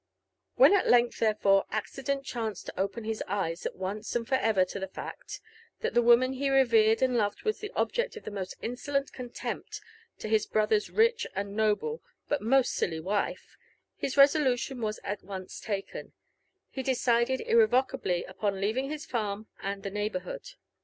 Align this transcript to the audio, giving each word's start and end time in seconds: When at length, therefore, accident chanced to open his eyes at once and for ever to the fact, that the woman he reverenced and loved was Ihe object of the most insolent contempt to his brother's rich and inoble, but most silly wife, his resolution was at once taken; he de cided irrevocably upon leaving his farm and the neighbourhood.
When 0.55 0.73
at 0.73 0.89
length, 0.89 1.19
therefore, 1.19 1.65
accident 1.69 2.25
chanced 2.25 2.65
to 2.65 2.79
open 2.79 3.03
his 3.03 3.21
eyes 3.27 3.67
at 3.67 3.75
once 3.75 4.15
and 4.15 4.27
for 4.27 4.33
ever 4.33 4.65
to 4.65 4.79
the 4.79 4.87
fact, 4.87 5.39
that 5.81 5.93
the 5.93 6.01
woman 6.01 6.33
he 6.33 6.49
reverenced 6.49 7.03
and 7.03 7.15
loved 7.15 7.43
was 7.43 7.63
Ihe 7.63 7.69
object 7.75 8.17
of 8.17 8.23
the 8.23 8.31
most 8.31 8.55
insolent 8.63 9.13
contempt 9.13 9.79
to 10.17 10.27
his 10.27 10.47
brother's 10.47 10.89
rich 10.89 11.27
and 11.35 11.49
inoble, 11.49 12.01
but 12.27 12.41
most 12.41 12.73
silly 12.73 12.99
wife, 12.99 13.55
his 13.95 14.17
resolution 14.17 14.81
was 14.81 14.99
at 15.03 15.21
once 15.21 15.59
taken; 15.59 16.13
he 16.71 16.81
de 16.81 16.95
cided 16.95 17.39
irrevocably 17.41 18.23
upon 18.23 18.59
leaving 18.59 18.89
his 18.89 19.05
farm 19.05 19.49
and 19.61 19.83
the 19.83 19.91
neighbourhood. 19.91 20.55